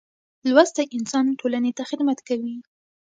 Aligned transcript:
لوستی 0.49 0.85
انسان 0.97 1.25
ټولنې 1.39 1.71
ته 1.77 1.83
خدمت 1.89 2.19
کوي. 2.27 2.55